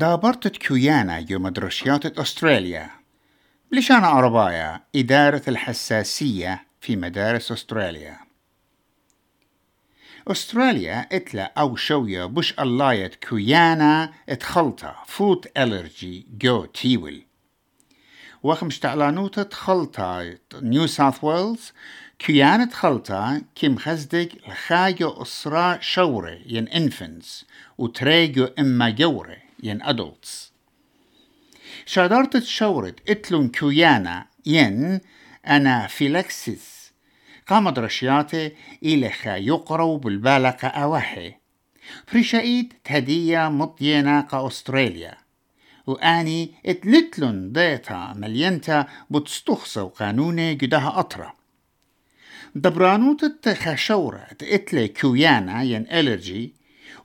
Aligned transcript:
دابرت 0.00 0.48
كيانا 0.48 1.26
يوم 1.30 1.48
درشيات 1.48 2.18
أستراليا. 2.18 2.90
بلشان 3.72 4.04
عربايا 4.04 4.80
إدارة 4.96 5.42
الحساسية 5.48 6.66
في 6.80 6.96
مدارس 6.96 7.52
أستراليا. 7.52 8.16
أستراليا 10.28 11.08
إتلا 11.12 11.52
أو 11.58 11.76
شوية 11.76 12.24
بش 12.24 12.54
اللايت 12.60 13.14
كيانا 13.14 14.12
إتخلطة 14.28 14.96
فوت 15.06 15.46
ألرجي 15.56 16.26
جو 16.38 16.64
تيول. 16.64 17.22
وخمش 18.42 18.78
تعلانوت 18.78 19.40
تخلطة 19.40 20.38
نيو 20.54 20.86
ساوث 20.86 21.24
ويلز. 21.24 21.72
كيانة 22.18 22.70
خلطة 22.70 23.42
كم 23.54 23.76
خزدك 23.76 24.32
الخايو 24.48 25.22
أسرا 25.22 25.78
شورة 25.80 26.38
ين 26.46 26.68
انفنس 26.68 27.46
وتريجو 27.78 28.44
إما 28.58 28.90
جورة 28.90 29.49
ين 29.62 29.82
أدولتس 29.82 30.52
شادرت 31.86 32.42
شورة 32.42 32.96
اتلون 33.08 33.48
كيانا 33.48 34.26
ين 34.46 35.00
أنا 35.46 35.86
فيلكسيس 35.86 36.92
قامت 37.46 37.78
رشياتي 37.78 38.52
إلى 38.82 39.10
خا 39.10 39.36
يقرو 39.36 39.96
بالبالقة 39.96 40.68
أوحي 40.68 41.34
فريشايد 42.06 42.72
تهدية 42.84 43.48
مطينة 43.48 44.20
كا 44.20 44.46
أستراليا 44.46 45.14
وآني 45.86 46.54
اتلتلن 46.66 47.52
ديتا 47.52 48.14
ملينتا 48.16 48.86
بتستخصو 49.10 49.88
قانوني 49.88 50.54
قدها 50.54 50.98
أطرا. 50.98 51.32
دبرانوت 52.54 53.24
التخشورة 53.24 54.26
اتلي 54.42 54.88
كويانا 54.88 55.62
ين 55.62 55.86
ألرجي 55.92 56.54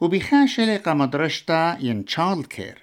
وبخاشلة 0.01 0.77
قمدرشتا 0.77 1.77
ين 1.81 2.05
تشالد 2.05 2.45
كير 2.45 2.77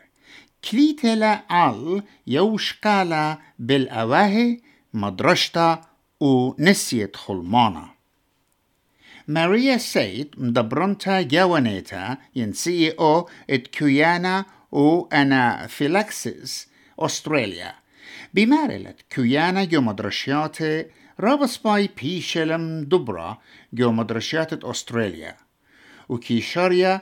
كليتلا 0.70 1.42
عال 1.50 2.02
يوشقالا 2.26 3.38
بالأواهي 3.58 4.60
مدرشتا 4.94 5.80
ونسيت 6.20 7.16
خلمانا 7.16 7.88
ماريا 9.28 9.76
سيد 9.76 10.34
مدبرنتا 10.38 11.22
جوانيتا 11.22 12.16
ين 12.36 12.52
سي 12.52 12.90
أو 12.90 13.28
ات 13.50 13.66
كيانا 13.66 14.44
و 14.72 15.06
أنا 15.06 15.66
فيلاكسيس 15.66 16.68
أستراليا 16.98 17.74
بمارلت 18.34 18.96
كيانا 19.10 19.64
جو 19.64 19.80
مدرشيات 19.80 20.58
رابس 21.20 21.56
باي 21.56 21.90
بيشلم 22.02 22.84
دبرا 22.84 23.38
جو 23.72 23.92
مدرشيات 23.92 24.64
أستراليا 24.64 25.36
وكي 26.12 26.40
شاريا 26.40 27.00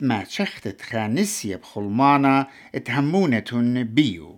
بما 0.00 0.24
تشختت 0.24 0.82
خانسية 0.82 1.56
بخلمانا 1.56 2.46
اتهمونة 2.74 3.44
بيو 3.82 4.35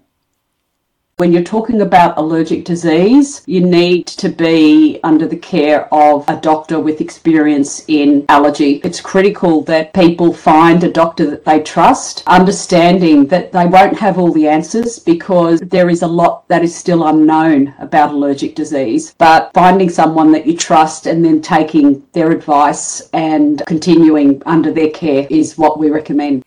When 1.18 1.32
you're 1.32 1.42
talking 1.42 1.80
about 1.80 2.16
allergic 2.16 2.64
disease, 2.64 3.42
you 3.44 3.60
need 3.60 4.06
to 4.06 4.28
be 4.28 5.00
under 5.02 5.26
the 5.26 5.36
care 5.36 5.92
of 5.92 6.24
a 6.28 6.36
doctor 6.36 6.78
with 6.78 7.00
experience 7.00 7.84
in 7.88 8.24
allergy. 8.28 8.80
It's 8.84 9.00
critical 9.00 9.62
that 9.62 9.94
people 9.94 10.32
find 10.32 10.84
a 10.84 10.92
doctor 10.92 11.28
that 11.28 11.44
they 11.44 11.60
trust, 11.60 12.22
understanding 12.28 13.26
that 13.26 13.50
they 13.50 13.66
won't 13.66 13.98
have 13.98 14.16
all 14.16 14.32
the 14.32 14.46
answers 14.46 15.00
because 15.00 15.58
there 15.58 15.90
is 15.90 16.02
a 16.02 16.06
lot 16.06 16.46
that 16.46 16.62
is 16.62 16.72
still 16.72 17.08
unknown 17.08 17.74
about 17.80 18.12
allergic 18.12 18.54
disease. 18.54 19.16
But 19.18 19.50
finding 19.54 19.90
someone 19.90 20.30
that 20.30 20.46
you 20.46 20.56
trust 20.56 21.08
and 21.08 21.24
then 21.24 21.42
taking 21.42 22.06
their 22.12 22.30
advice 22.30 23.08
and 23.10 23.60
continuing 23.66 24.40
under 24.46 24.70
their 24.70 24.90
care 24.90 25.26
is 25.30 25.58
what 25.58 25.80
we 25.80 25.90
recommend. 25.90 26.44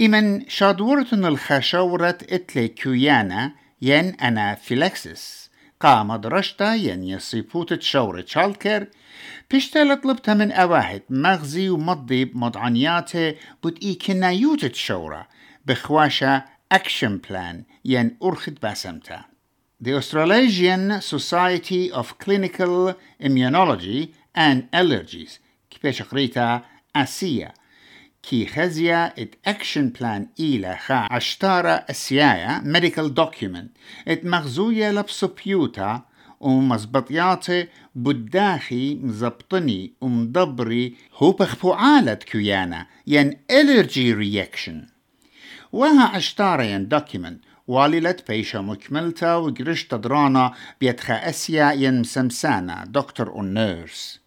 إمن 0.00 0.48
شادورتن 0.48 1.24
الخشورة 1.24 2.18
إتلي 2.30 2.68
كيانا 2.68 3.52
ين 3.82 4.14
أنا 4.14 4.54
فيلكسس 4.54 5.50
قام 5.80 6.16
درشتا 6.16 6.74
ين 6.74 7.04
يصيبوت 7.04 7.82
شورة 7.82 8.24
شالكر 8.26 8.86
بيشتل 9.50 9.96
طلبتها 9.96 10.34
من 10.34 10.52
أواهد 10.52 11.02
مغزي 11.10 11.68
ومضي 11.68 12.24
بمضعنياته 12.24 13.34
بد 13.64 13.78
إي 13.82 13.94
كنايوت 13.94 14.74
شورة 14.74 15.28
بخواشة 15.66 16.44
أكشن 16.72 17.18
بلان 17.18 17.64
ين 17.84 18.16
أرخد 18.22 18.58
باسمتا. 18.62 19.24
The 19.80 19.94
Australasian 19.94 21.00
Society 21.00 21.90
of 21.92 22.18
Clinical 22.18 22.94
Immunology 23.20 24.14
and 24.34 24.62
Allergies 24.72 25.38
كيفاش 25.70 26.02
قريتها 26.02 26.64
آسيا. 26.96 27.54
كي 28.22 28.46
خزيا 28.46 29.22
ات 29.22 29.34
اكشن 29.46 29.88
بلان 29.88 30.28
إلى 30.40 30.76
خا 30.76 31.06
عشتارة 31.10 31.70
أسيايا 31.70 32.60
ميديكال 32.64 33.14
دوكيومنت. 33.14 33.70
ات 34.08 34.24
مغزوية 34.24 34.90
لبسوبيوتا 34.90 36.02
ومزبطياتي 36.40 37.68
بداخي 37.94 38.94
مزبطني 38.94 39.92
ومدبري 40.00 40.94
هو 41.14 41.32
بخفوعالة 41.32 42.14
كيانا. 42.14 42.86
ين 43.06 43.38
الرجي 43.50 44.12
رياكشن. 44.14 44.86
وها 45.72 46.04
عشتارة 46.04 46.62
ين 46.62 46.88
دوكيومنت. 46.88 47.40
واللة 47.68 48.16
بيشا 48.28 48.58
مكملتا 48.58 49.34
وقرش 49.34 49.84
تدرانا 49.84 50.54
بيتخا 50.80 51.28
أسيا 51.28 51.72
ين 51.72 52.00
مسمسانا. 52.00 52.84
دكتور 52.88 53.30
ونيرس 53.30 54.26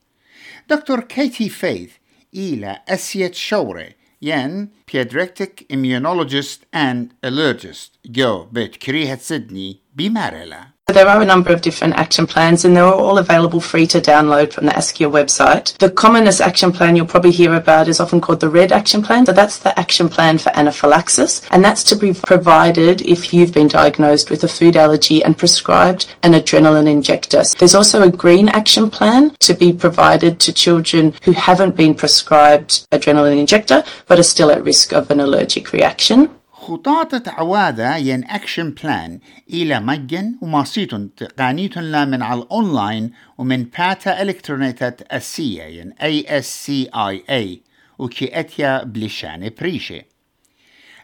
دكتور 0.69 0.99
كيتي 0.99 1.49
فيث 1.49 1.91
إلى 2.35 2.81
أسية 2.87 3.31
شوري 3.31 3.95
ين 4.21 4.69
pediatric 4.91 5.65
immunologist 5.73 6.59
and 6.75 7.07
allergist. 7.25 7.89
جو 8.05 8.43
بيت 8.43 8.75
كريهة 8.75 9.17
سيدني 9.17 9.81
بمارلا 9.93 10.67
There 10.89 11.07
are 11.07 11.21
a 11.21 11.25
number 11.25 11.53
of 11.53 11.61
different 11.61 11.93
action 11.93 12.25
plans 12.25 12.65
and 12.65 12.75
they're 12.75 12.83
all 12.83 13.19
available 13.19 13.61
free 13.61 13.85
to 13.87 14.01
download 14.01 14.51
from 14.51 14.65
the 14.65 14.71
Askia 14.71 15.07
website. 15.07 15.77
The 15.77 15.91
commonest 15.91 16.41
action 16.41 16.71
plan 16.71 16.95
you'll 16.95 17.05
probably 17.05 17.31
hear 17.31 17.53
about 17.53 17.87
is 17.87 17.99
often 17.99 18.19
called 18.19 18.39
the 18.39 18.49
RED 18.49 18.71
action 18.71 19.03
plan. 19.03 19.25
So 19.27 19.31
that's 19.31 19.59
the 19.59 19.77
action 19.79 20.09
plan 20.09 20.39
for 20.39 20.49
anaphylaxis 20.57 21.43
and 21.51 21.63
that's 21.63 21.83
to 21.85 21.95
be 21.95 22.13
provided 22.13 23.01
if 23.03 23.33
you've 23.33 23.53
been 23.53 23.67
diagnosed 23.67 24.31
with 24.31 24.43
a 24.43 24.47
food 24.47 24.75
allergy 24.75 25.23
and 25.23 25.37
prescribed 25.37 26.07
an 26.23 26.33
adrenaline 26.33 26.89
injector. 26.89 27.43
There's 27.57 27.75
also 27.75 28.01
a 28.01 28.11
green 28.11 28.49
action 28.49 28.89
plan 28.89 29.35
to 29.41 29.53
be 29.53 29.71
provided 29.71 30.39
to 30.39 30.51
children 30.51 31.13
who 31.23 31.33
haven't 31.33 31.75
been 31.75 31.93
prescribed 31.93 32.89
adrenaline 32.91 33.39
injector 33.39 33.83
but 34.07 34.17
are 34.17 34.23
still 34.23 34.49
at 34.49 34.63
risk 34.63 34.91
of 34.91 35.11
an 35.11 35.19
allergic 35.19 35.71
reaction. 35.71 36.38
خطاطة 36.69 37.31
عوادة 37.31 37.95
ين 37.97 38.23
أكشن 38.23 38.71
بلان 38.71 39.19
إلى 39.49 39.79
مجن 39.79 40.35
وماسيتون 40.41 41.15
تقانيتون 41.15 41.83
لا 41.83 42.05
من 42.05 42.21
على 42.21 42.41
الأونلاين 42.41 43.11
ومن 43.37 43.63
باتا 43.63 44.21
إلكترونيتات 44.21 45.01
أسية 45.01 45.63
ين 45.63 45.93
ASCIA 45.93 47.57
وكي 47.99 48.39
أتيا 48.39 48.83
بلشان 48.83 49.51
بريشة. 49.59 50.01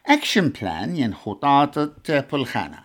أكشن 0.06 0.50
بلان 0.50 0.96
ين 0.96 1.14
خطاطة 1.14 2.20
بلخانة 2.34 2.80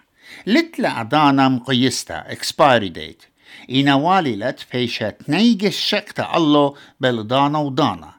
لتلا 0.46 0.88
أعضانا 0.88 1.48
مقيستا 1.48 2.24
expiry 2.34 2.88
date. 2.88 3.24
إنا 3.70 3.94
واللت 3.94 4.66
بيشة 4.72 5.10
تنيجش 5.10 5.76
شكتا 5.76 6.36
الله 6.36 6.74
بلدانا 7.00 7.58
ودانا. 7.58 8.12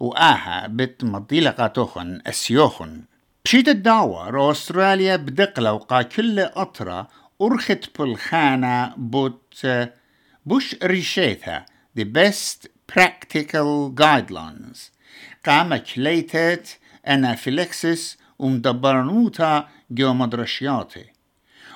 وآها 0.00 0.66
بت 0.66 1.04
مضيلقاتوخن 1.04 2.20
أسيوخن. 2.26 3.02
بشيت 3.44 3.68
الدعوة 3.68 4.50
أستراليا 4.50 5.16
بدقلة 5.16 5.72
وقا 5.72 6.02
كل 6.02 6.40
أطرة 6.40 7.08
أرخت 7.42 7.98
بالخانة 7.98 8.94
بوت 8.96 9.66
بوش 10.46 10.74
ريشيتها 10.82 11.66
the 11.98 12.04
best 12.04 12.68
practical 12.92 13.90
guidelines. 13.90 14.90
قام 15.46 15.76
كليتت 15.76 16.78
أنافيلكسس 17.08 18.18
ومدبرنوتا 18.38 19.68
جو 19.90 20.14
مدرشياتي 20.14 21.04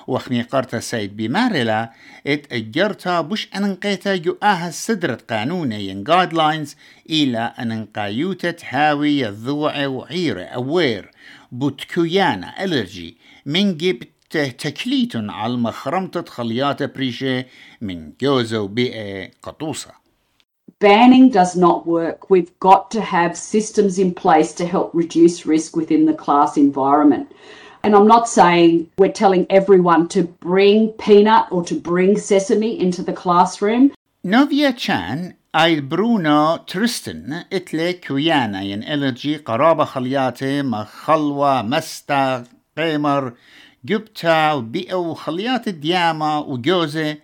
وخني 0.07 0.41
قرتا 0.41 0.79
سيد 0.79 1.17
بمارلا 1.17 1.91
ات 2.27 2.53
اجرتا 2.53 3.21
بش 3.21 3.49
اننقيتا 3.55 4.15
جو 4.15 4.37
آها 4.43 4.69
سدرت 4.69 5.31
قانوني 5.31 5.87
ين 5.87 6.03
guidelines 6.07 6.69
إلى 7.09 7.53
اننقايوتة 7.59 8.55
هاوي 8.69 9.27
الضوع 9.27 9.87
وعيرة 9.87 10.43
اوير 10.43 11.11
بوتكويانا 11.51 12.63
الرجي 12.63 13.17
من 13.45 13.77
جبت 13.77 14.37
تكليت 14.37 15.15
على 15.15 15.57
مخرمة 15.57 16.25
خليات 16.27 16.83
بريشة 16.83 17.45
من 17.81 18.13
جوزة 18.21 18.61
وبيئة 18.61 19.31
قطوسة 19.43 20.03
Banning 20.79 21.29
does 21.29 21.55
not 21.55 21.87
work. 21.87 22.29
We've 22.29 22.59
got 22.59 22.91
to 22.91 23.01
have 23.01 23.37
systems 23.37 23.99
in 23.99 24.13
place 24.13 24.51
to 24.53 24.65
help 24.65 24.89
reduce 24.93 25.45
risk 25.45 25.77
within 25.77 26.05
the 26.05 26.13
class 26.13 26.57
environment. 26.57 27.31
And 27.84 27.94
I'm 27.94 28.08
not 28.08 28.28
saying 28.28 28.90
we're 28.98 29.18
telling 29.24 29.46
everyone 29.50 30.08
to 30.08 30.20
bring 30.48 30.88
peanut 31.06 31.44
or 31.50 31.62
to 31.70 31.74
bring 31.90 32.18
sesame 32.18 32.72
into 32.84 33.02
the 33.02 33.12
classroom. 33.12 33.90
نوفيا 34.24 34.70
تشان 34.70 35.32
اي 35.54 35.80
برونو 35.80 36.56
تريستن 36.56 37.42
اتلي 37.52 37.92
كويانا 37.92 38.62
ين 38.62 38.82
الرجي 38.82 39.36
قرابة 39.36 39.84
خلياتي 39.84 40.62
ما 40.62 40.84
خلوة 40.84 41.62
مستا 41.62 42.44
قيمر 42.78 43.32
جبتا 43.84 44.52
وبيئة 44.52 44.94
وخليات 44.94 45.68
الديامة 45.68 46.38
وجوزة 46.40 47.16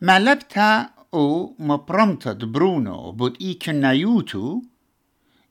ما 0.00 0.18
لبتا 0.18 0.90
او 1.14 1.54
مبرمتا 1.58 2.32
برونو 2.32 3.12
بود 3.12 3.36
اي 3.40 3.54
كنايوتو 3.54 4.62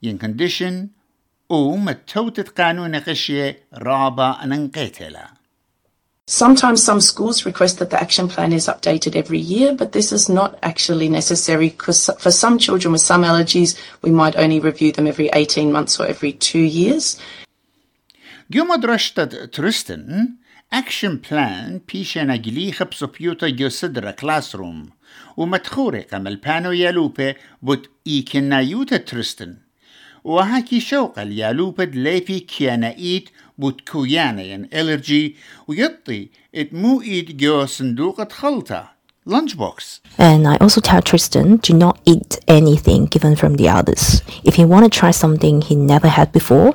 ين 0.03 0.17
كنديشن 0.17 0.87
او 1.51 1.75
متوتت 1.75 2.49
قانون 2.49 2.95
غشية 2.95 3.63
رابا 3.73 4.37
ننقيتلا 4.45 5.37
Sometimes 6.29 6.83
some 6.83 6.99
schools 6.99 7.45
request 7.45 7.79
that 7.79 7.89
the 7.89 8.01
action 8.01 8.27
plan 8.27 8.51
is 8.51 8.67
updated 8.67 9.15
every 9.15 9.39
year, 9.39 9.73
but 9.73 9.93
this 9.93 10.11
is 10.11 10.27
not 10.27 10.59
actually 10.61 11.07
necessary 11.07 11.69
because 11.69 12.09
for 12.19 12.31
some 12.31 12.57
children 12.57 12.91
with 12.91 13.01
some 13.01 13.23
allergies, 13.23 13.79
we 14.01 14.11
might 14.11 14.35
only 14.35 14.59
review 14.59 14.91
them 14.91 15.07
every 15.07 15.29
18 15.31 15.71
months 15.71 15.97
or 16.01 16.05
every 16.05 16.33
two 16.33 16.59
years. 16.59 17.17
Gjuma 18.51 18.75
drashtat 18.75 19.53
Tristan, 19.53 20.37
action 20.69 21.19
plan 21.19 21.81
بيشنا 21.87 22.35
جليخ 22.35 22.83
بسبيوتا 22.83 23.49
جسدرا 23.49 24.11
classroom 24.11 24.91
ومدخورة 25.37 25.99
كما 25.99 26.29
البانو 26.29 26.71
يالوبة 26.71 27.35
بوت 27.61 27.89
إيكنا 28.07 28.59
يوتا 28.59 28.97
تريستن 28.97 29.57
وهاكي 30.23 30.79
شوق 30.79 31.19
اليالوبة 31.19 31.83
ليفي 31.83 32.39
كيانايت 32.39 33.29
بوتكويانا 33.57 34.41
ين 34.41 34.67
إلرجي 34.73 35.35
ويطي 35.67 36.29
اتمو 36.55 37.01
إيت 37.01 37.31
جو 37.31 37.65
صندوق 37.65 38.31
خلطة 38.31 38.97
lunchbox. 39.27 39.99
And 40.17 40.47
I 40.47 40.55
also 40.57 40.81
tell 40.81 41.01
Tristan 41.01 41.59
to 41.59 41.73
not 41.73 41.99
eat 42.05 42.39
anything 42.47 43.05
given 43.05 43.35
from 43.35 43.55
the 43.55 43.69
others. 43.69 44.21
If 44.43 44.55
he 44.55 44.65
want 44.65 44.85
to 44.85 44.99
try 44.99 45.11
something 45.11 45.61
he 45.61 45.75
never 45.75 46.07
had 46.07 46.31
before, 46.31 46.73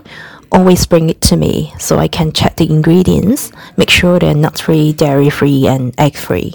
always 0.51 0.87
bring 0.87 1.09
it 1.09 1.21
to 1.23 1.37
me 1.37 1.73
so 1.79 1.99
I 1.99 2.09
can 2.09 2.33
check 2.33 2.57
the 2.57 2.71
ingredients, 2.71 3.51
make 3.77 3.91
sure 3.91 4.19
they're 4.19 4.35
nut 4.35 4.61
free, 4.61 4.93
dairy 4.93 5.31
free, 5.31 5.67
and 5.67 5.95
egg 5.99 6.15
free. 6.17 6.53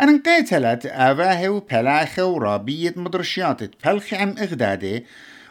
انقيتلت 0.00 0.86
آباه 0.86 1.48
وبلاخة 1.48 2.24
ورابية 2.24 2.94
مدرشيات 2.96 3.84
بلخ 3.84 4.14
عم 4.14 4.34
إغدادي 4.38 5.06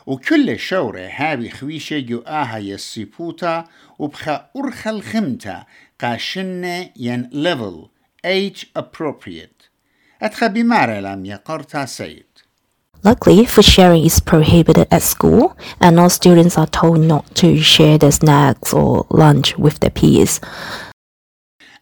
وكل 0.06 0.60
شورة 0.60 1.10
هابي 1.16 1.50
خويشة 1.50 2.00
جو 2.00 2.19
آها 2.19 2.57
يسيبوتا 2.57 3.68
وبخا 4.00 4.50
أرخى 4.57 4.90
الخمتا 4.90 5.66
قاشنة 6.01 6.90
ين 6.95 7.30
level 7.34 7.90
age 8.25 8.66
appropriate 8.80 9.69
أتخا 10.22 10.48
بمارة 10.48 11.00
لم 11.00 11.25
يقرتا 11.25 11.86
سيد 11.86 12.25
Luckily, 13.06 13.46
food 13.46 13.66
sharing 13.66 14.06
is 14.06 14.22
prohibited 14.22 14.88
at 14.89 15.01
school, 15.01 15.57
and 15.81 16.00
all 16.00 16.10
students 16.10 16.57
are 16.57 16.68
told 16.68 17.01
not 17.01 17.36
to 17.36 17.57
share 17.57 17.98
their 17.98 18.13
snacks 18.13 18.74
or 18.74 19.06
lunch 19.10 19.57
with 19.57 19.80
their 19.81 19.89
peers. 19.89 20.39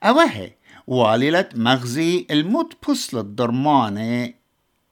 أوهي 0.03 0.51
واللة 0.87 1.49
مغزي 1.55 2.27
الموت 2.31 2.89
بصل 2.89 3.19
الدرمانة 3.19 4.33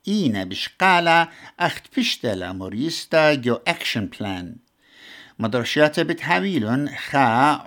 إينا 0.07 0.44
بشقالة 0.44 1.30
أخت 1.59 2.00
بشتلا 2.00 2.51
موريستا 2.51 3.33
جو 3.33 3.56
أكشن 3.68 4.06
بلان 4.06 4.56
مدرشات 5.38 6.00
بتحاويلن 6.00 6.88
خا 7.11 7.19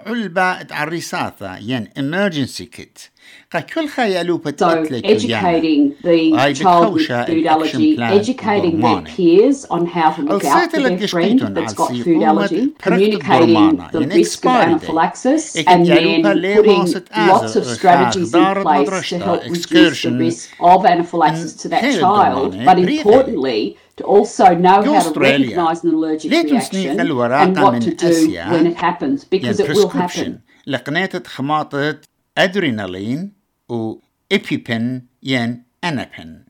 علبة 0.06 0.62
تعريساثا 0.62 1.58
ين 1.58 1.88
emergency 2.00 2.66
kit 2.78 3.18
قا 3.54 3.60
كل 3.60 3.88
خيالو 3.88 4.42
So 4.58 4.84
educating 5.04 5.96
the 6.02 6.54
child 6.54 6.94
with 6.94 7.08
food 7.28 7.46
allergy, 7.46 7.98
educating 8.00 8.80
their 8.82 9.02
peers 9.02 9.66
on 9.66 9.86
how 9.86 10.12
to 10.12 10.22
look 10.22 10.46
out 10.46 10.72
for 10.72 10.82
their 10.82 11.08
friend 11.08 11.40
that's 11.56 11.74
got 11.74 11.92
food 12.06 12.24
allergy, 12.24 12.64
communicating 12.80 13.78
the 13.92 14.02
risk 14.18 14.46
of 14.46 14.52
anaphylaxis, 14.52 15.56
and 15.72 15.86
then 15.86 16.24
putting 16.24 16.86
lots 17.34 17.56
of 17.56 17.66
strategies 17.66 18.34
in 18.34 18.46
place 18.66 19.10
to 19.10 19.18
help 19.28 19.44
reduce 19.44 20.02
the 20.04 20.12
risk 20.26 20.50
of 20.60 20.86
anaphylaxis 20.86 21.54
to 21.62 21.68
that 21.70 21.84
child. 22.00 22.50
But 22.68 22.80
importantly, 22.80 23.78
to 23.97 24.05
also 24.05 24.55
know 24.55 24.83
how 24.83 25.13
to 25.13 25.21
recognize 25.21 25.85
an 25.85 25.91
allergic 25.95 26.31
reaction 26.33 27.01
and 27.01 27.57
what 27.57 27.83
to 27.83 27.95
do 27.95 28.15
when 28.53 28.67
it 28.67 28.77
happens 28.77 29.25
because 29.25 29.61
it 29.61 29.69
will 29.69 29.89
happen. 29.89 30.41
لقنيت 30.67 31.27
خماطة 31.27 32.01
أدرينالين 32.39 33.33
و 33.69 33.99
إبيبن 34.33 35.03
ين 35.23 35.63
أنابن. 35.85 36.45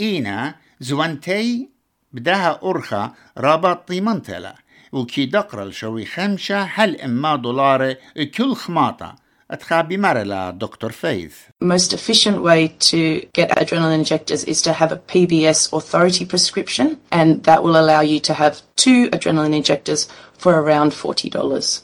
إينا 0.00 0.54
زوانتي 0.80 1.68
بداها 2.12 2.60
أرخا 2.62 3.14
رابط 3.38 3.88
طيمنتلا 3.88 4.54
وكي 4.92 5.26
دقر 5.26 5.62
الشوي 5.62 6.04
خمشة 6.04 6.62
هل 6.62 7.00
إما 7.00 7.36
دولار 7.36 7.94
كل 8.34 8.54
خماطة؟ 8.54 9.16
أتخابي 9.50 9.96
مرلا 9.96 10.50
دكتور 10.50 10.92
فيث 10.92 11.34
most 11.64 11.92
efficient 11.92 12.40
way 12.42 12.68
to 12.90 13.26
get 13.32 13.50
adrenaline 13.58 13.98
injectors 13.98 14.44
is 14.44 14.62
to 14.62 14.72
have 14.72 14.92
a 14.92 15.00
PBS 15.12 15.72
authority 15.72 16.24
prescription, 16.24 16.98
and 17.10 17.42
that 17.44 17.62
will 17.62 17.76
allow 17.76 18.00
you 18.00 18.20
to 18.20 18.34
have 18.34 18.54
two 18.76 19.10
adrenaline 19.10 19.54
injectors 19.54 20.08
for 20.38 20.52
around 20.54 20.92
$40. 20.92 21.82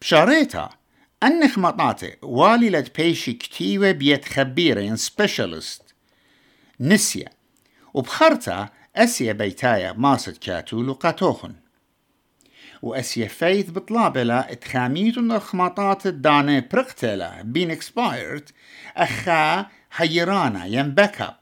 بشاريتا 0.00 0.68
أنخ 1.22 1.58
مطاتي 1.58 2.16
والي 2.22 2.84
بيشي 2.96 3.32
كتيوة 3.32 3.90
بيت 3.90 4.24
خبيرة 4.24 4.80
ين 4.80 4.96
سبيشالست 4.96 5.82
نسيا 6.80 7.28
وبخرتا 7.94 8.68
أسيا 8.96 9.32
بيتايا 9.32 9.92
ماسد 9.92 10.36
كاتو 10.36 10.82
لقاتوخن 10.82 11.54
وأسيا 12.82 13.28
فيث 13.28 13.70
بطلابلا 13.70 14.52
اتخاميتو 14.52 15.20
الخماطات 15.20 16.06
الدانة 16.06 16.64
برقتلا 16.72 17.42
بين 17.42 17.76
expired 17.80 18.52
أخا 18.96 19.66
حيرانا 19.90 20.64
ين 20.64 20.90
باك 20.90 21.20
اب 21.20 21.36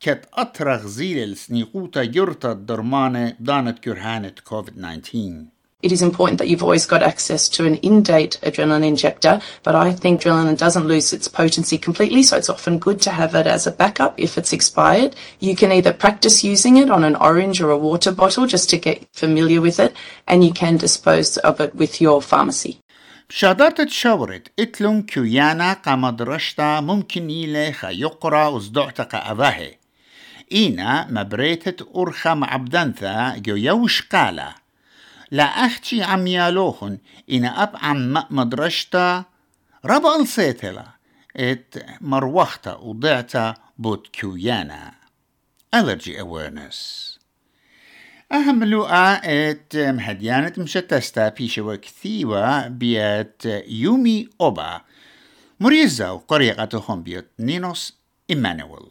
كت 0.00 0.28
أطرغ 0.32 0.86
زيل 0.86 1.28
السنيقوتا 1.28 2.02
يرتا 2.02 2.52
الدرمانة 2.52 3.36
دانت 3.40 3.78
كرهانة 3.78 4.32
كوفيد 4.44 4.74
19 5.02 5.59
It 5.81 5.91
is 5.91 6.01
important 6.01 6.39
that 6.39 6.47
you've 6.47 6.63
always 6.63 6.87
got 6.87 7.03
access 7.03 7.47
to 7.49 7.65
an 7.65 7.75
in-date 7.89 8.39
adrenaline 8.41 8.87
injector, 8.87 9.39
but 9.61 9.75
I 9.75 9.91
think 9.91 10.21
adrenaline 10.21 10.57
doesn't 10.57 10.87
lose 10.87 11.13
its 11.13 11.27
potency 11.27 11.77
completely, 11.77 12.23
so 12.23 12.37
it's 12.37 12.49
often 12.49 12.79
good 12.79 12.99
to 13.01 13.11
have 13.11 13.35
it 13.35 13.45
as 13.45 13.67
a 13.67 13.71
backup 13.71 14.13
if 14.17 14.37
it's 14.39 14.53
expired. 14.53 15.15
You 15.39 15.55
can 15.55 15.71
either 15.71 15.93
practice 15.93 16.43
using 16.43 16.77
it 16.77 16.89
on 16.89 17.03
an 17.03 17.15
orange 17.17 17.61
or 17.61 17.69
a 17.69 17.77
water 17.77 18.11
bottle 18.11 18.47
just 18.47 18.67
to 18.71 18.77
get 18.79 19.05
familiar 19.13 19.61
with 19.61 19.79
it, 19.79 19.95
and 20.27 20.43
you 20.43 20.53
can 20.53 20.77
dispose 20.77 21.37
of 21.37 21.61
it 21.61 21.75
with 21.75 22.01
your 22.01 22.19
pharmacy. 22.21 22.79
شادرت 23.29 23.81
تشاورت 23.81 24.47
اتلون 24.59 25.01
كيانا 25.03 25.73
قامد 25.73 26.21
رشتا 26.21 26.79
ممكن 26.79 27.29
إلي 27.29 27.73
يقرا 27.83 28.47
وزدعت 28.47 29.01
قأذاهي 29.01 29.77
إينا 30.51 31.07
مبريتت 31.09 31.87
أرخا 31.95 32.33
معبدنثا 32.33 33.37
جو 33.37 33.55
يوش 33.55 34.01
قالا 34.01 34.55
لا 35.30 35.44
أختي 35.44 36.02
عم 36.02 36.26
يالوخن. 36.26 36.98
إنا 37.30 37.62
أب 37.62 37.70
عم 37.74 38.24
مدرشتا 38.30 39.24
ربع 39.84 40.16
السيتلا 40.16 40.86
إت 41.36 41.86
مروختا 42.00 42.74
وضعتا 42.74 43.54
بوت 43.78 44.06
كيانا 44.06 44.92
allergy 45.76 46.16
awareness. 46.18 46.76
أهم 48.32 48.64
لقاء 48.64 49.20
إت 49.24 49.76
مهديانة 49.76 50.52
مشتستا 50.58 51.28
بيشوا 51.28 51.76
كثيوة 51.76 52.68
بيت 52.68 53.42
يومي 53.66 54.28
أوبا. 54.40 54.80
مريزا 55.60 56.10
وقريقتهم 56.10 57.02
بيت 57.02 57.28
نينوس 57.38 57.98
إيمانويل 58.30 58.86